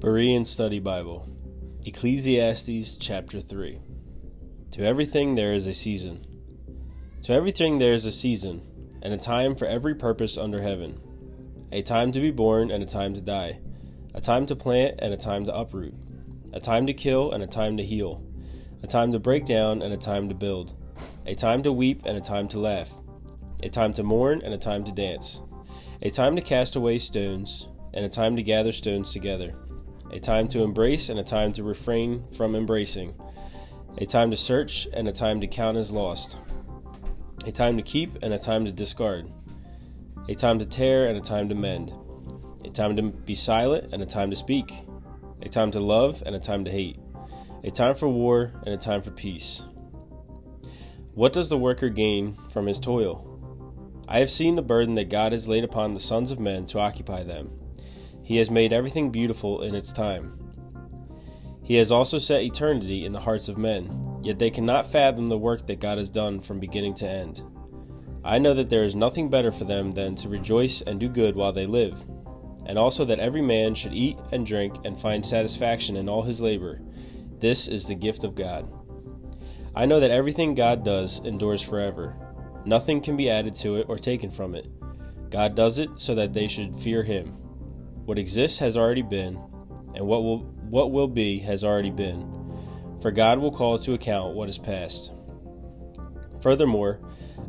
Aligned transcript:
Berean 0.00 0.46
Study 0.46 0.78
Bible, 0.78 1.28
Ecclesiastes 1.84 2.94
chapter 2.94 3.38
3. 3.38 3.78
To 4.70 4.82
everything 4.82 5.34
there 5.34 5.52
is 5.52 5.66
a 5.66 5.74
season. 5.74 6.24
To 7.24 7.34
everything 7.34 7.78
there 7.78 7.92
is 7.92 8.06
a 8.06 8.10
season, 8.10 8.62
and 9.02 9.12
a 9.12 9.18
time 9.18 9.54
for 9.54 9.66
every 9.66 9.94
purpose 9.94 10.38
under 10.38 10.62
heaven. 10.62 10.98
A 11.70 11.82
time 11.82 12.12
to 12.12 12.18
be 12.20 12.30
born 12.30 12.70
and 12.70 12.82
a 12.82 12.86
time 12.86 13.12
to 13.12 13.20
die. 13.20 13.60
A 14.14 14.22
time 14.22 14.46
to 14.46 14.56
plant 14.56 14.94
and 15.00 15.12
a 15.12 15.18
time 15.18 15.44
to 15.44 15.54
uproot. 15.54 15.92
A 16.54 16.60
time 16.60 16.86
to 16.86 16.94
kill 16.94 17.32
and 17.32 17.42
a 17.42 17.46
time 17.46 17.76
to 17.76 17.84
heal. 17.84 18.24
A 18.82 18.86
time 18.86 19.12
to 19.12 19.18
break 19.18 19.44
down 19.44 19.82
and 19.82 19.92
a 19.92 19.98
time 19.98 20.30
to 20.30 20.34
build. 20.34 20.72
A 21.26 21.34
time 21.34 21.62
to 21.64 21.72
weep 21.72 22.06
and 22.06 22.16
a 22.16 22.22
time 22.22 22.48
to 22.48 22.58
laugh. 22.58 22.88
A 23.62 23.68
time 23.68 23.92
to 23.92 24.02
mourn 24.02 24.40
and 24.42 24.54
a 24.54 24.58
time 24.58 24.82
to 24.84 24.92
dance. 24.92 25.42
A 26.00 26.08
time 26.08 26.36
to 26.36 26.42
cast 26.42 26.74
away 26.74 26.96
stones 26.96 27.66
and 27.92 28.02
a 28.06 28.08
time 28.08 28.36
to 28.36 28.42
gather 28.42 28.72
stones 28.72 29.12
together, 29.12 29.54
a 30.12 30.18
time 30.18 30.48
to 30.48 30.62
embrace 30.62 31.08
and 31.08 31.18
a 31.18 31.24
time 31.24 31.52
to 31.52 31.62
refrain 31.62 32.24
from 32.32 32.54
embracing, 32.54 33.14
a 33.98 34.06
time 34.06 34.30
to 34.30 34.36
search 34.36 34.88
and 34.92 35.08
a 35.08 35.12
time 35.12 35.40
to 35.40 35.46
count 35.46 35.76
as 35.76 35.90
lost, 35.90 36.38
a 37.46 37.52
time 37.52 37.76
to 37.76 37.82
keep 37.82 38.22
and 38.22 38.34
a 38.34 38.38
time 38.38 38.64
to 38.64 38.72
discard, 38.72 39.30
a 40.28 40.34
time 40.34 40.58
to 40.58 40.66
tear 40.66 41.06
and 41.06 41.16
a 41.16 41.20
time 41.20 41.48
to 41.48 41.54
mend, 41.54 41.92
a 42.64 42.70
time 42.70 42.96
to 42.96 43.02
be 43.02 43.34
silent 43.34 43.92
and 43.92 44.02
a 44.02 44.06
time 44.06 44.30
to 44.30 44.36
speak, 44.36 44.72
a 45.42 45.48
time 45.48 45.70
to 45.70 45.80
love 45.80 46.22
and 46.26 46.34
a 46.34 46.40
time 46.40 46.64
to 46.64 46.70
hate, 46.70 46.98
a 47.62 47.70
time 47.70 47.94
for 47.94 48.08
war 48.08 48.52
and 48.64 48.74
a 48.74 48.78
time 48.78 49.02
for 49.02 49.10
peace. 49.10 49.62
What 51.14 51.32
does 51.32 51.48
the 51.48 51.58
worker 51.58 51.88
gain 51.88 52.36
from 52.52 52.66
his 52.66 52.80
toil? 52.80 53.26
I 54.08 54.18
have 54.18 54.30
seen 54.30 54.56
the 54.56 54.62
burden 54.62 54.96
that 54.96 55.08
God 55.08 55.30
has 55.32 55.46
laid 55.46 55.62
upon 55.62 55.94
the 55.94 56.00
sons 56.00 56.32
of 56.32 56.40
men 56.40 56.66
to 56.66 56.80
occupy 56.80 57.22
them 57.22 57.59
he 58.30 58.36
has 58.36 58.48
made 58.48 58.72
everything 58.72 59.10
beautiful 59.10 59.62
in 59.62 59.74
its 59.74 59.92
time. 59.92 60.38
He 61.64 61.74
has 61.74 61.90
also 61.90 62.16
set 62.18 62.44
eternity 62.44 63.04
in 63.04 63.10
the 63.10 63.18
hearts 63.18 63.48
of 63.48 63.58
men, 63.58 64.20
yet 64.22 64.38
they 64.38 64.50
cannot 64.50 64.86
fathom 64.86 65.26
the 65.26 65.36
work 65.36 65.66
that 65.66 65.80
God 65.80 65.98
has 65.98 66.12
done 66.12 66.38
from 66.38 66.60
beginning 66.60 66.94
to 66.94 67.08
end. 67.08 67.42
I 68.24 68.38
know 68.38 68.54
that 68.54 68.70
there 68.70 68.84
is 68.84 68.94
nothing 68.94 69.30
better 69.30 69.50
for 69.50 69.64
them 69.64 69.90
than 69.90 70.14
to 70.14 70.28
rejoice 70.28 70.80
and 70.80 71.00
do 71.00 71.08
good 71.08 71.34
while 71.34 71.52
they 71.52 71.66
live, 71.66 72.06
and 72.66 72.78
also 72.78 73.04
that 73.06 73.18
every 73.18 73.42
man 73.42 73.74
should 73.74 73.94
eat 73.94 74.16
and 74.30 74.46
drink 74.46 74.76
and 74.84 74.96
find 74.96 75.26
satisfaction 75.26 75.96
in 75.96 76.08
all 76.08 76.22
his 76.22 76.40
labor. 76.40 76.80
This 77.40 77.66
is 77.66 77.86
the 77.86 77.96
gift 77.96 78.22
of 78.22 78.36
God. 78.36 78.72
I 79.74 79.86
know 79.86 79.98
that 79.98 80.12
everything 80.12 80.54
God 80.54 80.84
does 80.84 81.18
endures 81.24 81.62
forever. 81.62 82.14
Nothing 82.64 83.00
can 83.00 83.16
be 83.16 83.28
added 83.28 83.56
to 83.56 83.74
it 83.78 83.86
or 83.88 83.98
taken 83.98 84.30
from 84.30 84.54
it. 84.54 84.68
God 85.30 85.56
does 85.56 85.80
it 85.80 85.90
so 85.96 86.14
that 86.14 86.32
they 86.32 86.46
should 86.46 86.80
fear 86.80 87.02
Him. 87.02 87.39
What 88.10 88.18
exists 88.18 88.58
has 88.58 88.76
already 88.76 89.02
been, 89.02 89.38
and 89.94 90.04
what 90.04 90.24
will 90.24 90.38
what 90.68 90.90
will 90.90 91.06
be 91.06 91.38
has 91.38 91.62
already 91.62 91.92
been. 91.92 92.28
For 93.00 93.12
God 93.12 93.38
will 93.38 93.52
call 93.52 93.78
to 93.78 93.94
account 93.94 94.34
what 94.34 94.48
is 94.48 94.58
past. 94.58 95.12
Furthermore, 96.42 96.98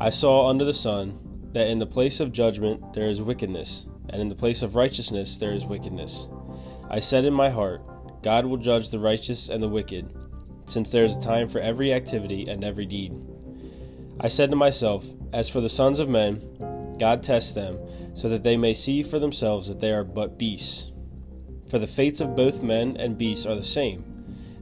I 0.00 0.08
saw 0.08 0.48
under 0.48 0.64
the 0.64 0.74
sun 0.74 1.16
that 1.52 1.68
in 1.68 1.78
the 1.78 1.86
place 1.86 2.18
of 2.18 2.32
judgment 2.32 2.92
there 2.92 3.08
is 3.08 3.22
wickedness, 3.22 3.86
and 4.08 4.20
in 4.20 4.28
the 4.28 4.34
place 4.34 4.62
of 4.62 4.74
righteousness 4.74 5.36
there 5.36 5.52
is 5.52 5.64
wickedness. 5.64 6.26
I 6.90 6.98
said 6.98 7.24
in 7.24 7.34
my 7.34 7.50
heart, 7.50 7.80
God 8.24 8.44
will 8.44 8.56
judge 8.56 8.90
the 8.90 8.98
righteous 8.98 9.50
and 9.50 9.62
the 9.62 9.68
wicked, 9.68 10.12
since 10.64 10.90
there 10.90 11.04
is 11.04 11.16
a 11.16 11.20
time 11.20 11.46
for 11.46 11.60
every 11.60 11.92
activity 11.92 12.48
and 12.48 12.64
every 12.64 12.84
deed. 12.84 13.14
I 14.18 14.26
said 14.26 14.50
to 14.50 14.56
myself, 14.56 15.06
As 15.32 15.48
for 15.48 15.60
the 15.60 15.68
sons 15.68 16.00
of 16.00 16.08
men, 16.08 16.42
God 16.98 17.22
tests 17.22 17.52
them, 17.52 17.78
so 18.14 18.28
that 18.28 18.42
they 18.42 18.56
may 18.56 18.74
see 18.74 19.02
for 19.02 19.18
themselves 19.18 19.68
that 19.68 19.80
they 19.80 19.92
are 19.92 20.04
but 20.04 20.38
beasts. 20.38 20.92
For 21.68 21.78
the 21.78 21.86
fates 21.86 22.20
of 22.20 22.36
both 22.36 22.62
men 22.62 22.96
and 22.96 23.18
beasts 23.18 23.46
are 23.46 23.54
the 23.54 23.62
same. 23.62 24.04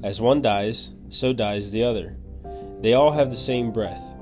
As 0.03 0.21
one 0.21 0.43
dies, 0.43 0.91
so 1.09 1.33
dies 1.33 1.71
the 1.71 1.85
other. 1.85 2.17
They 2.81 2.95
all 2.95 3.13
have 3.13 3.31
the 3.31 3.37
same 3.37 3.73
breath. 3.73 4.15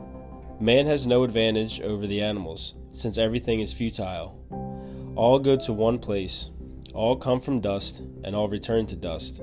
Man 0.61 0.87
has 0.87 1.07
no 1.07 1.25
advantage 1.25 1.81
over 1.81 2.07
the 2.07 2.23
animals, 2.23 2.75
since 2.93 3.19
everything 3.19 3.61
is 3.61 3.73
futile. 3.73 4.39
All 5.17 5.39
go 5.39 5.57
to 5.57 5.73
one 5.73 5.99
place, 5.99 6.51
all 6.93 7.17
come 7.17 7.41
from 7.41 7.61
dust, 7.61 8.01
and 8.23 8.37
all 8.37 8.49
return 8.49 8.87
to 8.87 8.97
dust. 8.97 9.43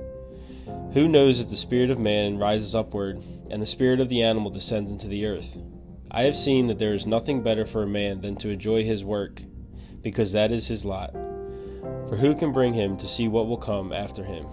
Who 0.94 1.08
knows 1.08 1.40
if 1.40 1.50
the 1.50 1.56
spirit 1.56 1.90
of 1.90 1.98
man 1.98 2.38
rises 2.38 2.74
upward, 2.74 3.22
and 3.50 3.60
the 3.60 3.66
spirit 3.66 4.00
of 4.00 4.08
the 4.08 4.22
animal 4.22 4.50
descends 4.50 4.90
into 4.90 5.08
the 5.08 5.26
earth? 5.26 5.58
I 6.14 6.24
have 6.24 6.36
seen 6.36 6.66
that 6.66 6.78
there 6.78 6.92
is 6.92 7.06
nothing 7.06 7.42
better 7.42 7.64
for 7.64 7.82
a 7.82 7.86
man 7.86 8.20
than 8.20 8.36
to 8.36 8.50
enjoy 8.50 8.84
his 8.84 9.02
work, 9.02 9.40
because 10.02 10.32
that 10.32 10.52
is 10.52 10.68
his 10.68 10.84
lot. 10.84 11.14
For 12.06 12.16
who 12.16 12.34
can 12.34 12.52
bring 12.52 12.74
him 12.74 12.98
to 12.98 13.06
see 13.06 13.28
what 13.28 13.46
will 13.46 13.56
come 13.56 13.94
after 13.94 14.22
him? 14.22 14.44